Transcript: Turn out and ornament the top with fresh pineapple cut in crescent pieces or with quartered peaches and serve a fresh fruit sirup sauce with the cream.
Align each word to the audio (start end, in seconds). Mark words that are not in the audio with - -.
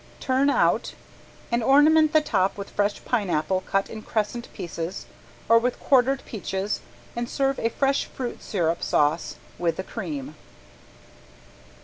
Turn 0.19 0.49
out 0.49 0.95
and 1.51 1.61
ornament 1.63 2.11
the 2.11 2.21
top 2.21 2.57
with 2.57 2.71
fresh 2.71 3.05
pineapple 3.05 3.61
cut 3.69 3.87
in 3.87 4.01
crescent 4.01 4.51
pieces 4.51 5.05
or 5.47 5.59
with 5.59 5.79
quartered 5.79 6.25
peaches 6.25 6.81
and 7.15 7.29
serve 7.29 7.59
a 7.59 7.69
fresh 7.69 8.05
fruit 8.05 8.41
sirup 8.41 8.81
sauce 8.81 9.35
with 9.59 9.75
the 9.75 9.83
cream. 9.83 10.33